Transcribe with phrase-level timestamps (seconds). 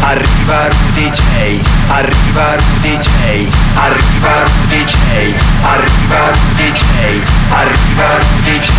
[0.00, 1.60] Arriva Rudy J.
[1.88, 3.48] Arriva Rudy J.
[3.74, 4.96] Arriva Rudy J.
[5.62, 6.84] Arriva Rudy J.
[7.50, 8.72] Arriva Rudy J.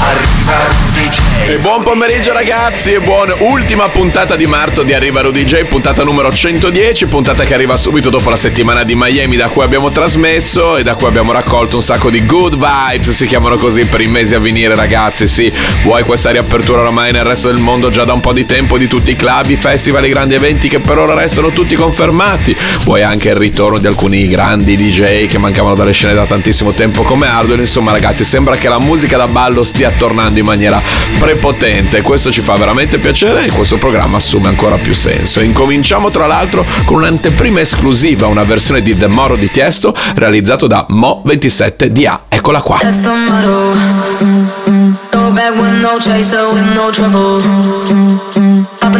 [0.00, 1.50] Arriva Rudy J.
[1.52, 6.02] E buon pomeriggio ragazzi e buon ultima puntata di marzo di Arriva Rudy J, puntata
[6.02, 10.76] numero 110, puntata che arriva subito dopo la settimana di Miami da cui abbiamo trasmesso
[10.76, 14.06] e da cui abbiamo raccolto un sacco di good vibes, si chiamano così per i
[14.06, 18.12] mesi a venire ragazzi, sì, vuoi questa riapertura ormai nel resto del mondo già da
[18.12, 20.96] un po' di tempo di tutti i club, i festival, i grandi eventi che per
[20.96, 25.90] ora restano tutti confermati, vuoi anche il ritorno di alcuni grandi DJ che mancavano dalle
[25.90, 29.90] scene da tantissimo tempo come Hardware, insomma ragazzi sembra che la musica da ballo stia
[29.90, 30.80] tornando in maniera
[31.18, 35.40] prepotente, questo ci fa veramente piacere e questo programma assume ancora più senso.
[35.40, 40.86] Incominciamo tra l'altro con un'anteprima esclusiva, una versione di The Moro di Tiesto realizzato da
[40.88, 42.20] Mo27DA.
[42.28, 42.78] Eccola qua.
[42.78, 43.00] That's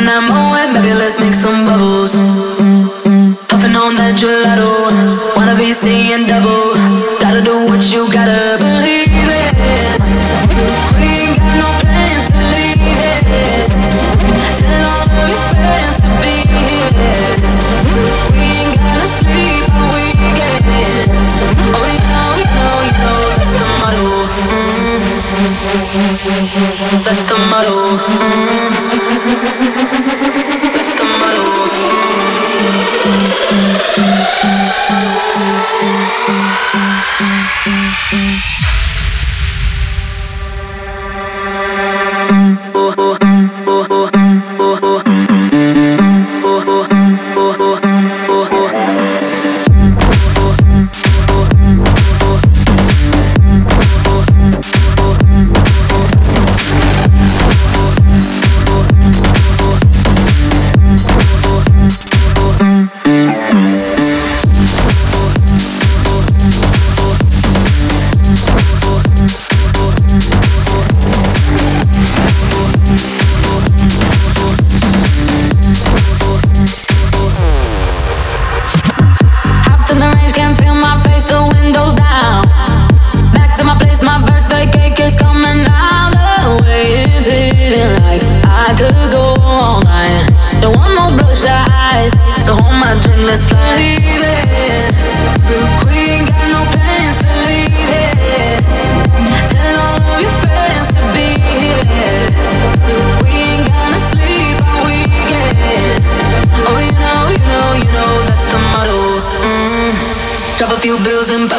[0.07, 2.15] Popping that moe, baby, let's make some bubbles.
[3.51, 6.79] Puffing on that gelato, wanna be seeing double.
[7.19, 9.51] Gotta do what you gotta believe it.
[10.95, 13.67] We ain't got no plans to leave it.
[14.63, 17.43] Tell all of your friends to be here.
[18.31, 21.11] We ain't gotta sleep all weekend.
[21.75, 24.07] Oh, you know, you know, you know that's the motto.
[27.03, 28.66] That's the motto.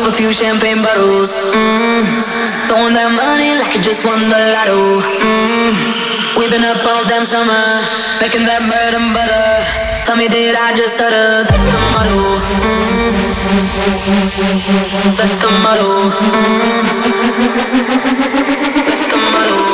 [0.08, 1.34] A few champagne bottles.
[1.34, 2.24] Mm.
[2.68, 5.04] Throwing that money like you just won the lotto.
[5.04, 6.40] Mm.
[6.40, 7.84] We've been up all damn summer,
[8.24, 9.68] making that bread and butter.
[10.08, 11.44] Tell me, did I just stutter?
[11.44, 12.40] That's the motto.
[12.64, 13.28] Mm.
[15.20, 16.08] That's the motto.
[16.08, 16.88] Mm.
[18.88, 19.68] That's the motto.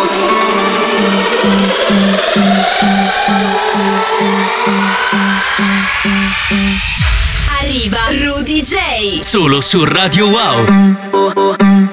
[7.74, 9.24] Arriva Rudy J.
[9.24, 11.93] Solo su Radio Wow.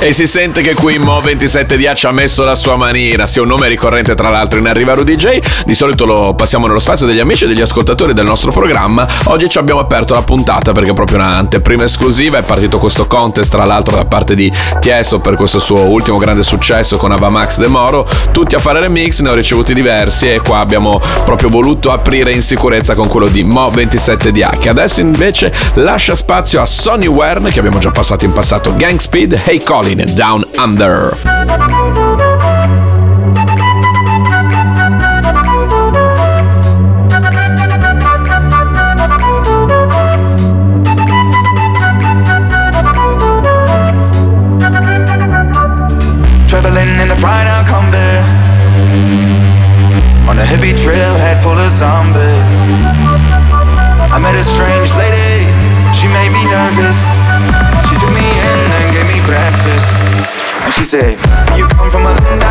[0.00, 3.48] E si sente che qui Mo 27DA ci ha messo la sua manina, sia un
[3.48, 5.40] nome ricorrente tra l'altro in Arriva Rudy J.
[5.64, 9.04] Di solito lo passiamo nello spazio degli amici e degli ascoltatori del nostro programma.
[9.24, 12.38] Oggi ci abbiamo aperto la puntata perché è proprio un'anteprima esclusiva.
[12.38, 16.44] È partito questo contest tra l'altro da parte di Tiesto per questo suo ultimo grande
[16.44, 18.06] successo con Avamax De Moro.
[18.30, 22.42] Tutti a fare remix, ne ho ricevuti diversi e qua abbiamo proprio voluto aprire in
[22.42, 27.58] sicurezza con quello di Mo 27DA che adesso invece lascia spazio a Sonny Wern che
[27.58, 31.12] abbiamo già passato in passato Gang Speed, Hey Colin Down Under.
[46.46, 48.20] Traveling in the fried out combi.
[50.28, 52.20] On a hippie trail, head full of zombies.
[54.12, 55.48] I met a strange lady,
[55.96, 57.07] she made me nervous.
[60.64, 61.18] And she said,
[61.56, 62.47] You come from a land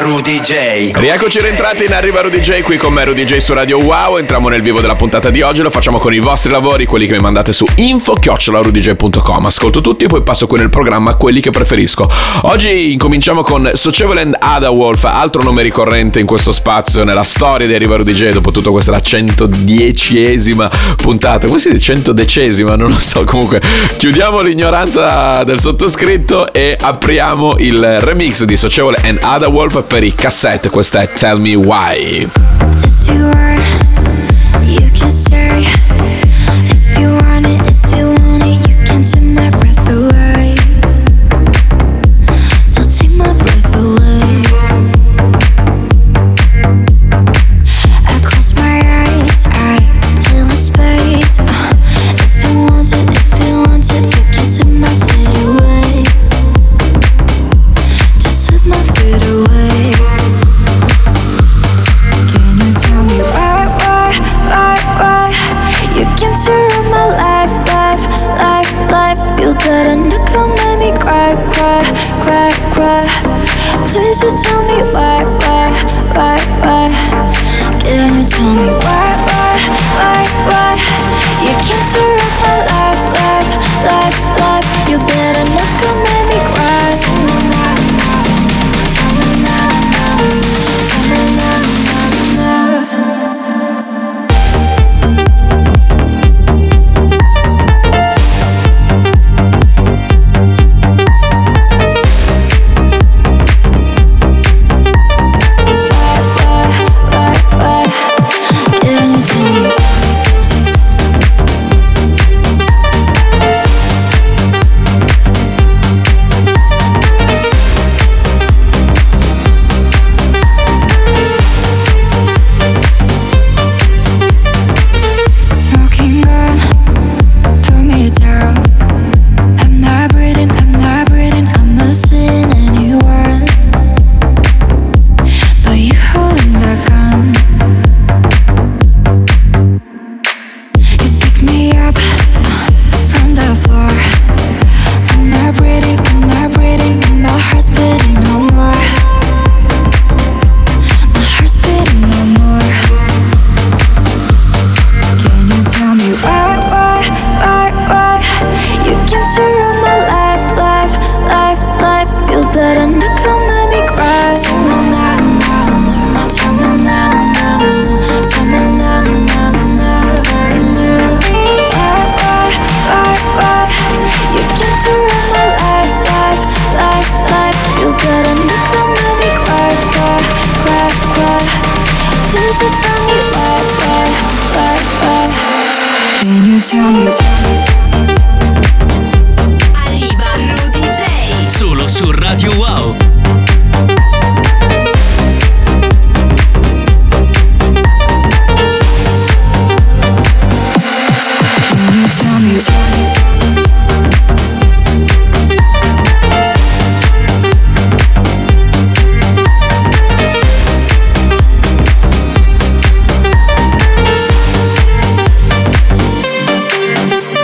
[0.00, 0.92] Rudy J.
[0.94, 4.16] Rieccoci rientrati in Arriva Rudy J qui con me Rudy J su Radio Wow.
[4.16, 7.12] Entriamo nel vivo della puntata di oggi, lo facciamo con i vostri lavori, quelli che
[7.12, 9.44] mi mandate su info@rudyj.com.
[9.44, 12.08] Ascolto tutti e poi passo qui nel programma quelli che preferisco.
[12.42, 17.66] Oggi incominciamo con Sociable and Ada Wolf, altro nome ricorrente in questo spazio nella storia
[17.66, 18.30] di Arriva Rudy J.
[18.38, 21.46] Dopo questa è la 110esima puntata.
[21.46, 23.22] Come si dice 110 Non lo so.
[23.24, 23.60] Comunque
[23.98, 30.14] chiudiamo l'ignoranza del sottoscritto e apriamo il remix di Sociable and Ada Wolf per i
[30.14, 32.28] cassette, questa è Tell Me Why.
[33.06, 33.58] You were,
[34.62, 35.69] you could say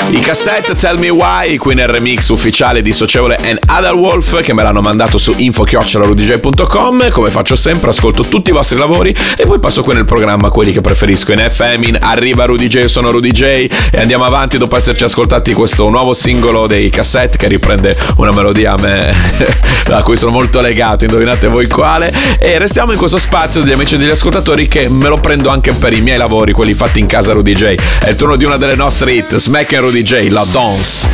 [0.08, 4.62] I cassette Tell Me Why, qui nel remix ufficiale di Socievole and Adalwolf che me
[4.62, 9.82] l'hanno mandato su info-rudj.com come faccio sempre ascolto tutti i vostri lavori e poi passo
[9.82, 11.32] qui nel programma quelli che preferisco.
[11.32, 13.42] In FM in Arriva Rudy J, io sono Rudy J.
[13.42, 18.74] E andiamo avanti dopo esserci ascoltati questo nuovo singolo dei cassette che riprende una melodia
[18.74, 19.12] a me
[19.90, 22.12] a cui sono molto legato, indovinate voi quale.
[22.38, 25.72] E restiamo in questo spazio degli amici e degli ascoltatori che me lo prendo anche
[25.72, 27.74] per i miei lavori, quelli fatti in casa Rudy J.
[28.00, 31.06] È il turno di una delle nostre hit, Smack and Rudy J, la dance.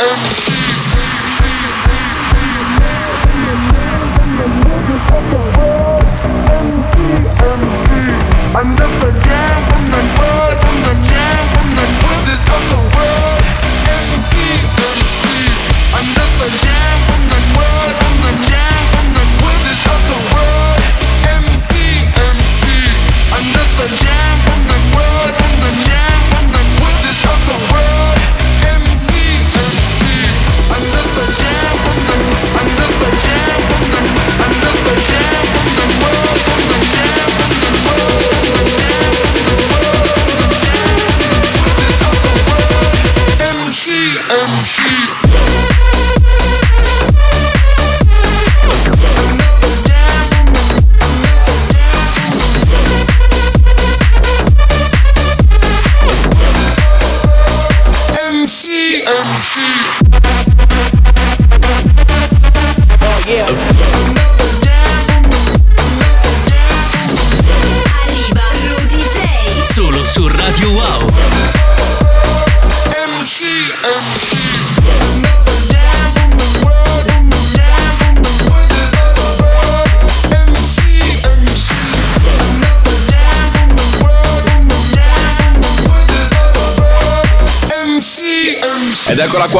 [0.00, 0.49] Arriva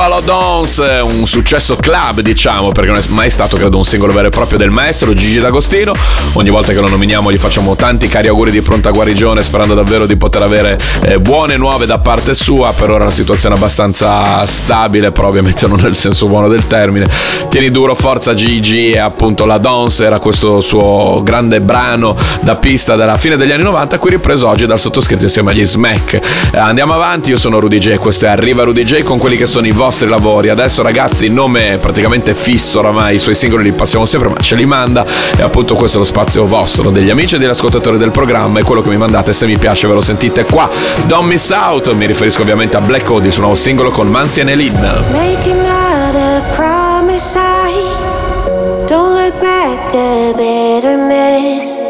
[0.08, 4.28] La Dance, un successo club diciamo, perché non è mai stato credo un singolo vero
[4.28, 5.92] e proprio del maestro Gigi D'Agostino.
[6.34, 10.06] Ogni volta che lo nominiamo gli facciamo tanti cari auguri di pronta guarigione, sperando davvero
[10.06, 12.72] di poter avere eh, buone nuove da parte sua.
[12.72, 17.06] Per ora una situazione abbastanza stabile, però ovviamente non nel senso buono del termine.
[17.50, 22.96] Tieni duro, forza Gigi e appunto la Dance era questo suo grande brano da pista
[22.96, 26.14] della fine degli anni 90, qui ripreso oggi dal sottoscritto insieme agli Smack.
[26.52, 29.46] Eh, andiamo avanti, io sono Rudy J, questo è Arriva Rudy J con quelli che
[29.46, 30.48] sono i vostri lavori.
[30.48, 34.40] Adesso ragazzi il nome è praticamente fisso oramai, i suoi singoli li passiamo sempre ma
[34.40, 35.04] ce li manda
[35.36, 38.62] e appunto questo è lo spazio vostro, degli amici e degli ascoltatori del programma e
[38.62, 40.68] quello che mi mandate se mi piace ve lo sentite qua.
[41.06, 44.40] Don't miss out, mi riferisco ovviamente a Black Cody su un nuovo singolo con Mansi
[44.40, 44.78] e Nelin.
[45.12, 47.82] Make another promise I
[48.86, 51.84] don't look back the bitterness.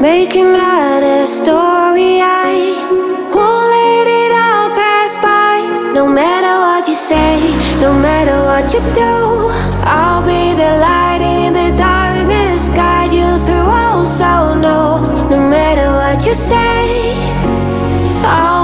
[0.00, 2.74] Make another story I
[3.32, 5.92] won't let it all pass by.
[5.92, 7.36] No matter what you say,
[7.78, 9.50] no matter what you do,
[9.84, 13.68] I'll be the light in the darkness, guide you through.
[13.68, 17.12] Oh, so no, no matter what you say.
[18.24, 18.59] I'll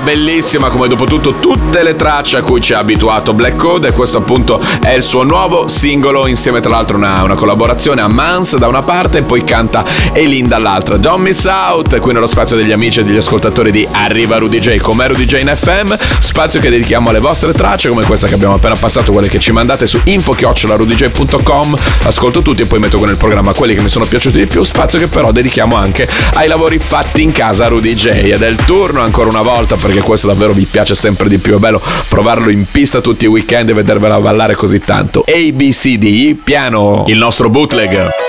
[0.00, 3.88] bellissima come dopo tutto tutte le tracce a cui ci ha abituato Black Code.
[3.88, 8.08] E questo appunto è il suo nuovo singolo insieme tra l'altro una, una collaborazione a
[8.08, 10.96] Mans da una parte e poi canta Elin dall'altra.
[10.96, 14.78] Don't miss out, qui nello spazio degli amici e degli ascoltatori di Arriva Rudy J
[14.78, 18.54] come Rudy J in FM, spazio che dedichiamo alle vostre tracce come questa che abbiamo
[18.54, 23.16] appena passato, quelle che ci mandate su info-rudj.com, ascolto tutti e poi metto con il
[23.16, 26.78] programma quelli che mi sono piaciuti di più, spazio che però dedichiamo anche ai lavori
[26.78, 28.06] fatti in casa Rudy J.
[28.06, 31.54] Ed è il turno ancora una volta perché questo davvero vi piace sempre di più,
[31.54, 35.24] è bello provarlo in pista tutti i weekend e vedervela ballare così tanto.
[35.26, 38.25] ABCD, piano, il nostro bootleg.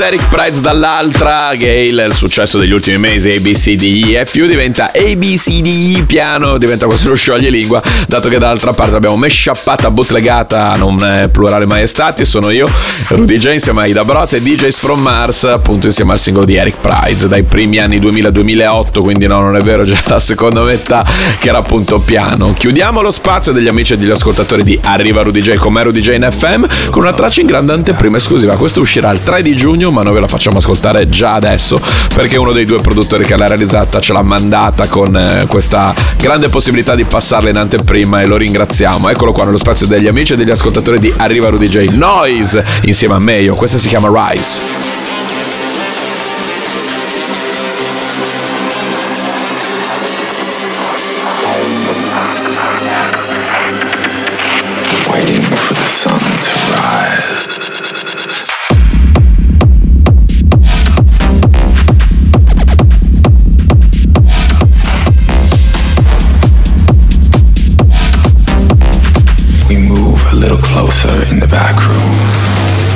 [0.00, 1.54] Eric Price dall'altra.
[1.54, 7.82] Gale, il successo degli ultimi mesi, ABCDE FU diventa ABCDE piano, diventa questo lo scioglilingua,
[8.06, 12.68] dato che dall'altra parte abbiamo mesciappata, bootlegata, non eh, plurale maestati, sono io,
[13.08, 16.54] Rudy J insieme a Ida Broz e DJs from Mars, appunto insieme al singolo di
[16.54, 21.04] Eric Price, dai primi anni 2000-2008, quindi no, non è vero, già la seconda metà
[21.40, 22.52] che era appunto piano.
[22.52, 26.14] Chiudiamo lo spazio degli amici e degli ascoltatori di Arriva Rudy J come Rudy J
[26.14, 28.56] in FM con una traccia in grande anteprima esclusiva.
[28.56, 31.80] Questo uscirà il 3 di giugno, ma noi ve la facciamo ascoltare già adesso
[32.14, 36.48] perché uno dei due produttori che l'ha realizzata ce l'ha mandata con eh, questa grande
[36.48, 39.08] possibilità di passarla in anteprima e lo ringraziamo.
[39.08, 43.14] Eccolo qua nello spazio degli amici e degli ascoltatori di Arriva Rudy J Noise insieme
[43.14, 43.54] a Meio.
[43.54, 45.07] Questa si chiama Rise.
[70.62, 72.87] Closer in the back room.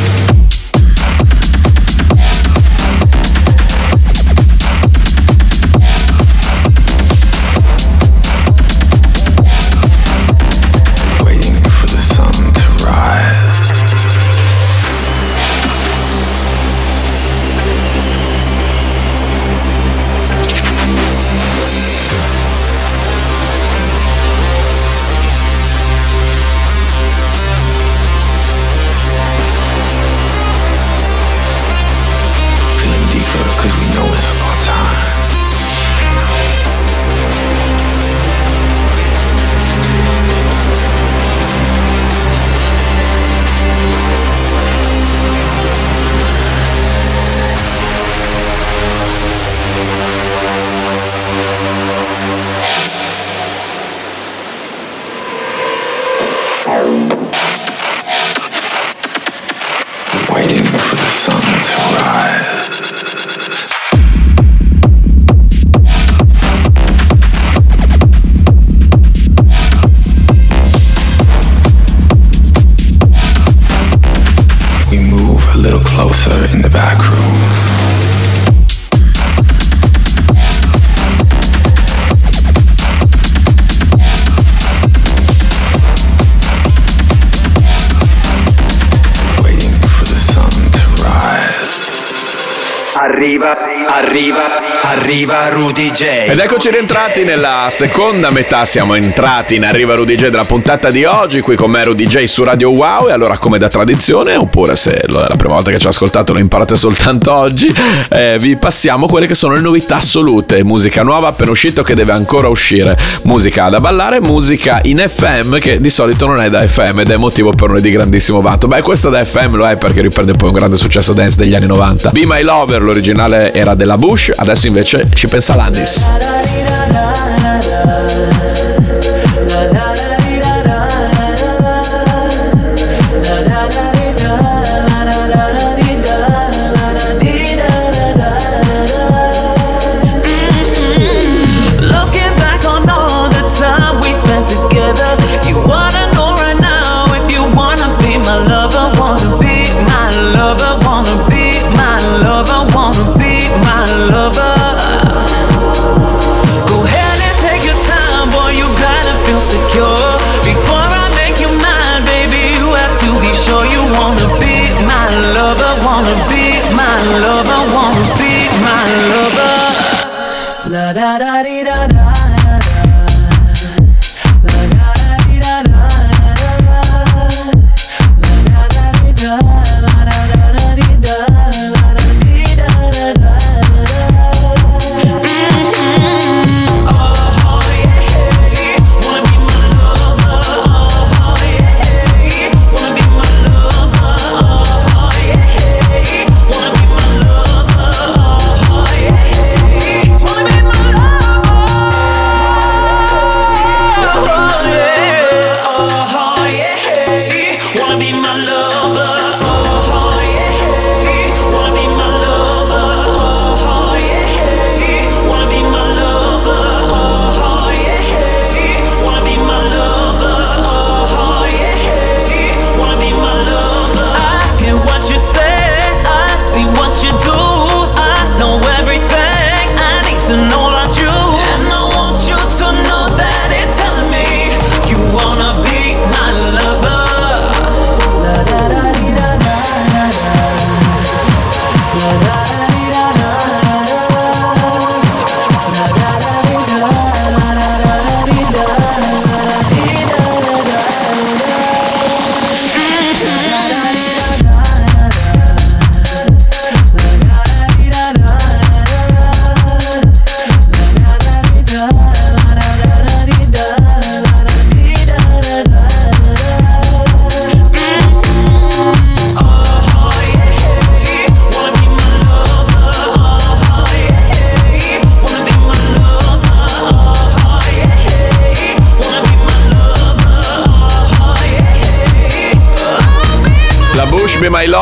[93.03, 93.57] Arriva,
[93.88, 94.43] arriva,
[94.85, 96.03] arriva Rudy J.
[96.29, 101.05] Ed eccoci rientrati nella seconda metà, siamo entrati in Arriva Rudy J della puntata di
[101.05, 104.77] oggi, qui con me Rudy J su Radio Wow e allora come da tradizione, oppure
[104.77, 107.75] se lo- è la prima volta che ci ascoltate lo imparate soltanto oggi,
[108.09, 112.12] eh, vi passiamo quelle che sono le novità assolute, musica nuova appena uscito che deve
[112.12, 117.01] ancora uscire, musica da ballare, musica in FM che di solito non è da FM
[117.01, 118.69] ed è motivo per noi di grandissimo vanto.
[118.69, 121.67] Beh, questa da FM lo è perché riprende poi un grande successo dance degli anni
[121.67, 122.11] 90.
[122.11, 126.07] Be My Lover, l'originale era della Bush, adesso invece ci pensa Landis.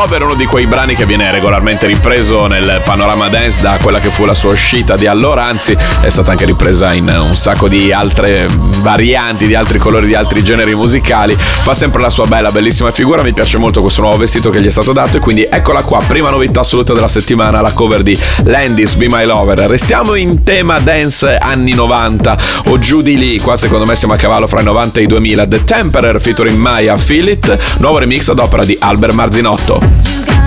[0.00, 4.00] My Lover, uno di quei brani che viene regolarmente ripreso nel panorama dance da quella
[4.00, 7.68] che fu la sua uscita di allora, anzi è stata anche ripresa in un sacco
[7.68, 8.46] di altre
[8.80, 11.36] varianti, di altri colori, di altri generi musicali.
[11.36, 14.66] Fa sempre la sua bella, bellissima figura, mi piace molto questo nuovo vestito che gli
[14.66, 18.18] è stato dato e quindi eccola qua, prima novità assoluta della settimana, la cover di
[18.44, 19.58] Landis Be My Lover.
[19.58, 24.16] Restiamo in tema dance anni 90 o giù di lì, qua secondo me siamo a
[24.16, 25.46] cavallo fra i 90 e i 2000.
[25.46, 29.89] The Temperer featuring Maya It, nuovo remix ad opera di Albert Marzinotto.
[29.90, 30.39] You got.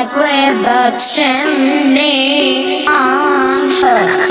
[0.00, 1.26] like reduction
[2.88, 4.29] on her.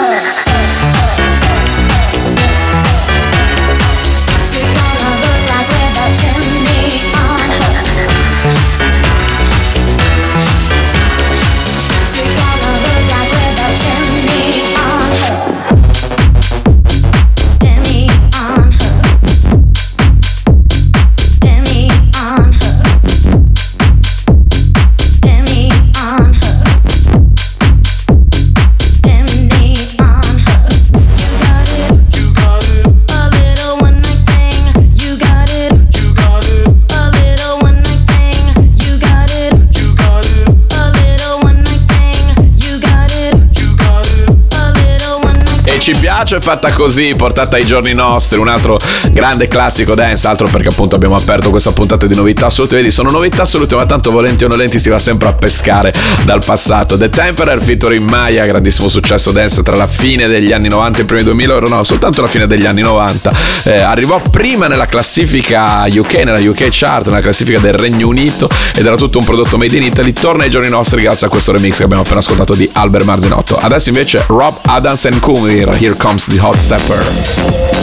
[46.29, 48.77] Piace fatta così, portata ai giorni nostri, un altro
[49.09, 53.09] grande classico dance, altro perché appunto abbiamo aperto questa puntata di novità assolute, vedi sono
[53.09, 55.91] novità assolute ma tanto volenti o nolenti si va sempre a pescare
[56.25, 56.99] dal passato.
[56.99, 61.05] The Temperer featuring Maya, grandissimo successo dance tra la fine degli anni 90 e i
[61.05, 63.33] primi 2000, ora no, soltanto la fine degli anni 90.
[63.63, 68.85] Eh, arrivò prima nella classifica UK, nella UK chart, nella classifica del Regno Unito ed
[68.85, 71.77] era tutto un prodotto made in Italy, torna ai giorni nostri grazie a questo remix
[71.77, 73.57] che abbiamo appena ascoltato di Albert Marzinotto.
[73.57, 75.95] Adesso invece Rob Adams and Kumir, Here
[76.27, 77.78] The Hot Stepper.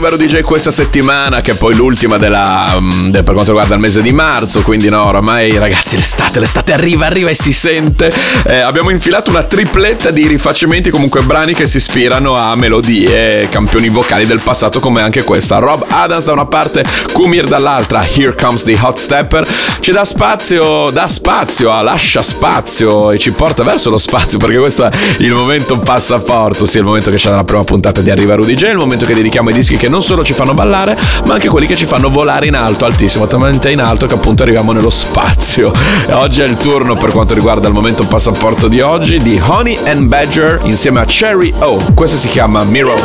[0.00, 3.74] Arriva Rudy J questa settimana, che è poi l'ultima della, mm, del- per quanto riguarda
[3.74, 8.10] il mese di marzo, quindi no, oramai ragazzi l'estate, l'estate arriva, arriva e si sente.
[8.46, 13.90] Eh, abbiamo infilato una tripletta di rifacimenti, comunque brani che si ispirano a melodie, campioni
[13.90, 15.58] vocali del passato come anche questa.
[15.58, 16.82] Rob Adams da una parte,
[17.12, 19.46] Kumir dall'altra, Here Comes the Hot Stepper,
[19.80, 24.58] ci dà spazio, dà spazio, a- lascia spazio e ci porta verso lo spazio perché
[24.58, 28.34] questo è il momento passaporto, sì, il momento che c'è nella prima puntata di Arriva
[28.34, 31.34] Rudy J, il momento che dedichiamo ai dischi che non solo ci fanno ballare, ma
[31.34, 34.72] anche quelli che ci fanno volare in alto, altissimo, talmente in alto che appunto arriviamo
[34.72, 35.72] nello spazio.
[36.06, 39.76] E oggi è il turno per quanto riguarda il momento passaporto di oggi di Honey
[39.86, 41.78] and Badger insieme a Cherry O.
[41.94, 42.98] Questo si chiama Mirror.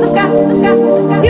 [0.00, 1.22] The sky, the the sky.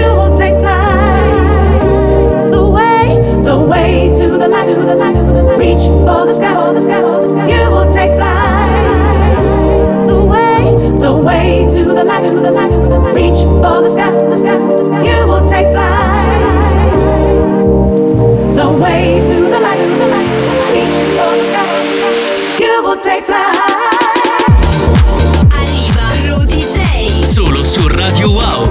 [4.13, 7.29] To the light, to the light, reach for the sky, for the sky, for the
[7.29, 7.49] sky.
[7.49, 7.72] You
[11.23, 14.59] way, the way to the light, to the light, reach for the sky, the sky,
[14.59, 15.03] the sky.
[15.03, 16.93] You will take flight.
[18.57, 20.27] The way to the light, to the light,
[20.73, 22.65] reach for the sky, the sky.
[22.65, 23.57] You will take flight.
[25.59, 27.25] Arriva Rudy J.
[27.27, 28.71] Solo su Radio Wow.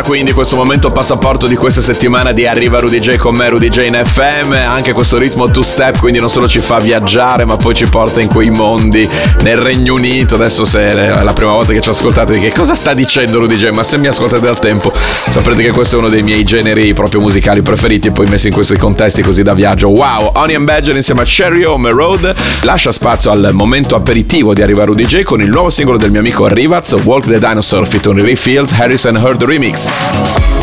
[0.00, 3.68] Meraviglia quindi questo momento passaporto di questa settimana di Arriva Rudy J con me Rudy
[3.68, 7.56] J in FM, anche questo ritmo two step quindi non solo ci fa viaggiare ma
[7.56, 9.08] poi ci porta in quei mondi
[9.42, 12.94] nel Regno Unito, adesso se è la prima volta che ci ascoltate che cosa sta
[12.94, 14.92] dicendo Rudy J, ma se mi ascoltate dal tempo
[15.28, 18.76] saprete che questo è uno dei miei generi proprio musicali preferiti poi messi in questi
[18.76, 19.88] contesti così da viaggio.
[19.88, 24.84] Wow, Onion Badger insieme a Cherry Home Road lascia spazio al momento aperitivo di Arriva
[24.84, 28.36] Rudy J con il nuovo singolo del mio amico Rivaz, Walk the Dinosaur on Ray
[28.36, 29.89] Fields, Harrison Heard Remix.
[29.90, 30.59] Arriva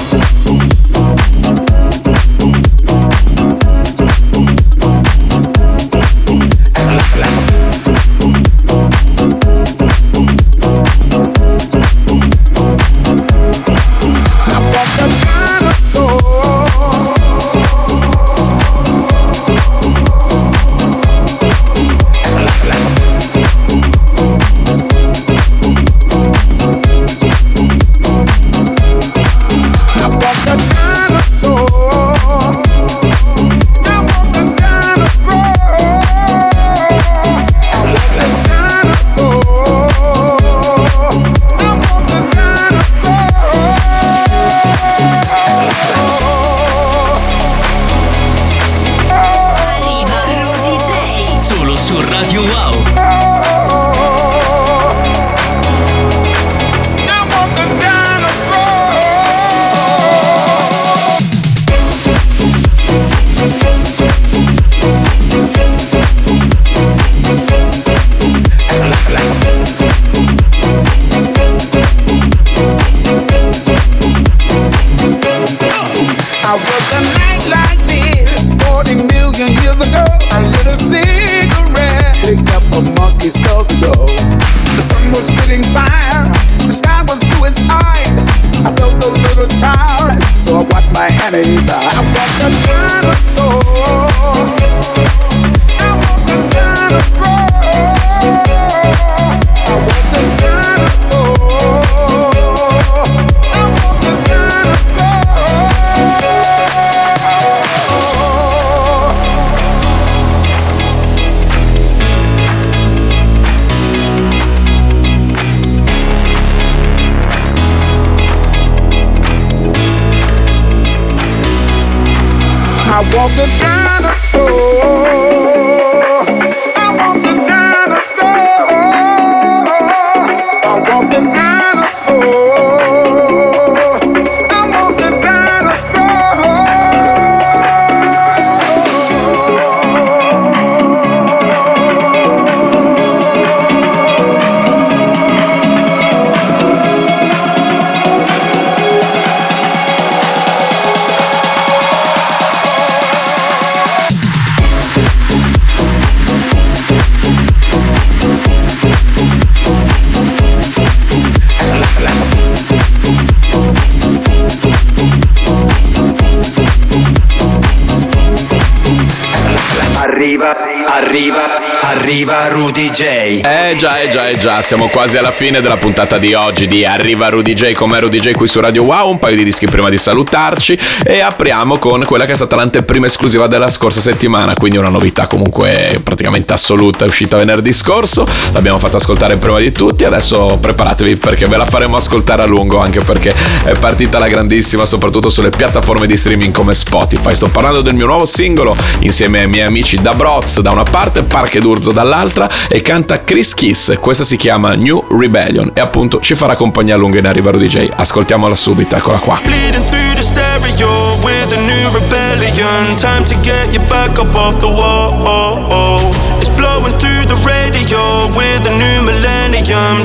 [172.07, 173.01] arriva Rudy J.
[173.43, 176.85] Eh già, eh già, eh già, siamo quasi alla fine della puntata di oggi di
[176.85, 179.89] Arriva Rudy J come Rudy J qui su Radio Wow, un paio di dischi prima
[179.89, 184.77] di salutarci e apriamo con quella che è stata l'anteprima esclusiva della scorsa settimana, quindi
[184.77, 190.05] una novità comunque praticamente assoluta, è uscita venerdì scorso, l'abbiamo fatta ascoltare prima di tutti,
[190.05, 193.35] adesso preparatevi perché ve la faremo ascoltare a lungo anche perché
[193.65, 197.35] è partita la grandissima soprattutto sulle piattaforme di streaming come Spotify.
[197.35, 201.23] Sto parlando del mio nuovo singolo insieme ai miei amici da Broz da una parte,
[201.23, 203.97] Parche d'Urzo dall'altra e canta Chris Kiss.
[203.99, 207.89] Questa si chiama New Rebellion e appunto ci farà compagnia a lungo in Arriva DJ.
[207.95, 209.39] Ascoltiamola subito, eccola qua.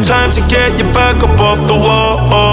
[0.02, 2.51] Time to get you back up off the wall.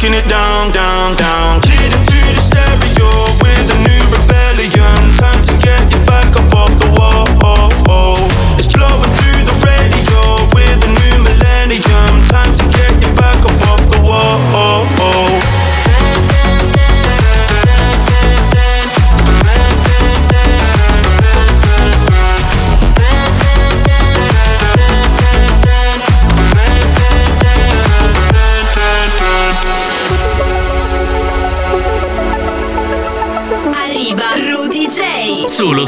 [0.00, 1.39] Kicking it down, down, down.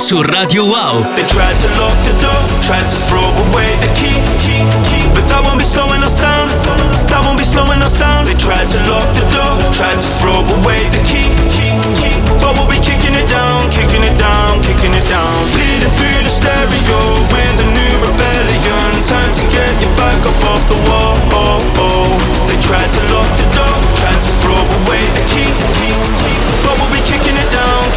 [0.02, 0.98] Su Radio Wow.
[1.14, 4.58] They tried to lock the door, tried to throw away the key, key,
[4.90, 5.04] key.
[5.14, 6.50] But that won't be slowing us down.
[7.06, 8.26] That won't be slowing us down.
[8.26, 11.70] They tried to lock the door, tried to throw away the key, key,
[12.02, 12.16] key.
[12.42, 15.30] But we'll be kicking it down, kicking it down, kicking it down.
[15.54, 16.98] Bleeding through the stereo
[17.30, 18.90] with a new rebellion.
[19.06, 21.14] Time to get you back up off the wall.
[21.78, 22.10] Oh
[22.50, 23.21] They tried to lock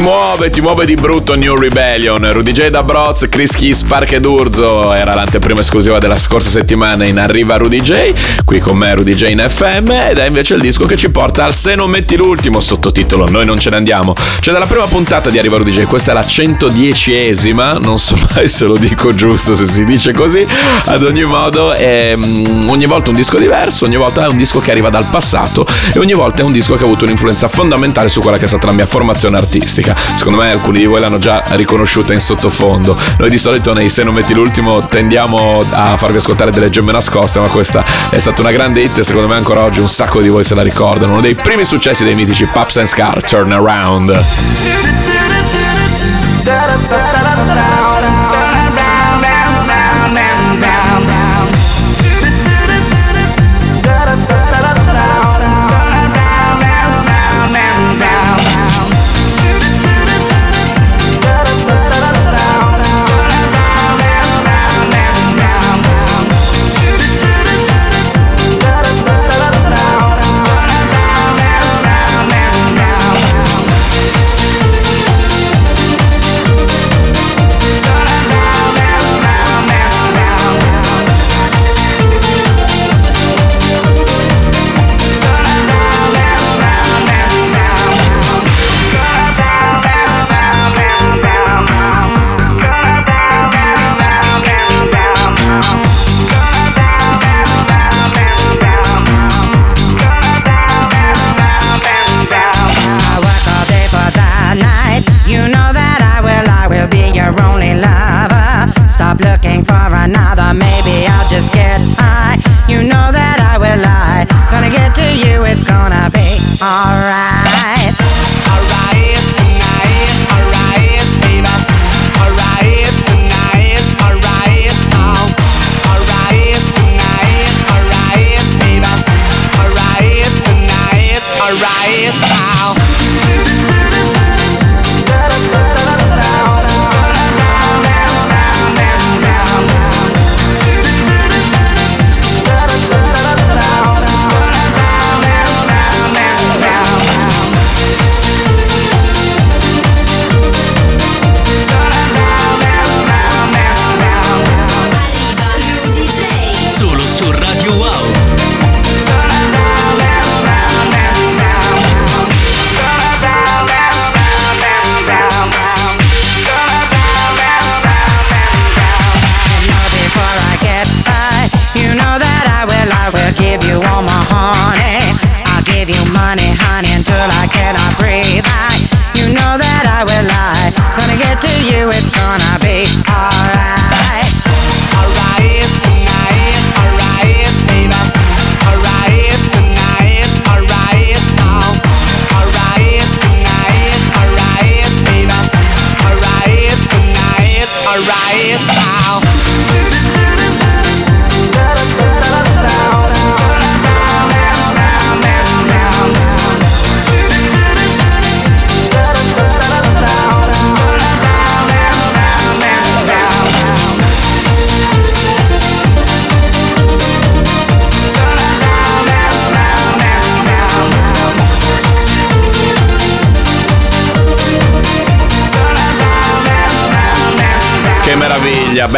[0.00, 2.32] muove, ti muove di brutto New Rebellion.
[2.32, 4.92] Rudy J da Broz, Chris Kiss, Park ed Urzo.
[4.92, 8.12] Era l'anteprima esclusiva della scorsa settimana in Arriva Rudy J.
[8.44, 9.90] Qui con me Rudy J in FM.
[9.90, 13.28] Ed è invece il disco che ci porta al Se non metti l'ultimo sottotitolo.
[13.28, 14.14] Noi non ce ne andiamo.
[14.40, 17.78] Cioè, dalla prima puntata di Arriva Rudy J, questa è la 110esima.
[17.78, 20.46] Non so mai se lo dico giusto, se si dice così.
[20.86, 23.84] Ad ogni modo, è, mm, ogni volta un disco diverso.
[23.84, 25.66] Ogni volta è un disco che arriva dal passato.
[25.92, 28.48] E ogni volta è un disco che ha avuto un'influenza fondamentale su quella che è
[28.48, 29.89] stata la mia formazione artistica.
[30.14, 32.96] Secondo me alcuni di voi l'hanno già riconosciuta in sottofondo.
[33.18, 37.38] Noi di solito nei Se non metti l'ultimo tendiamo a farvi ascoltare delle gemme nascoste,
[37.38, 40.28] ma questa è stata una grande hit e secondo me ancora oggi un sacco di
[40.28, 41.12] voi se la ricordano.
[41.12, 44.24] Uno dei primi successi dei mitici Pups and Scar, Turn Around.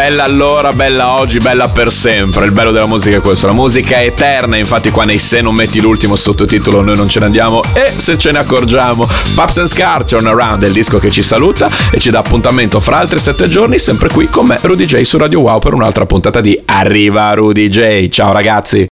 [0.03, 2.43] Bella allora, bella oggi, bella per sempre.
[2.43, 5.55] Il bello della musica è questo, la musica è eterna, infatti qua nei se non
[5.55, 9.07] metti l'ultimo sottotitolo noi non ce ne andiamo e se ce ne accorgiamo.
[9.33, 12.81] Paps and Scar, Turn Around è il disco che ci saluta e ci dà appuntamento
[12.81, 16.05] fra altri sette giorni, sempre qui con me Rudy J su Radio Wow per un'altra
[16.05, 18.09] puntata di Arriva Rudy J.
[18.09, 18.81] Ciao ragazzi!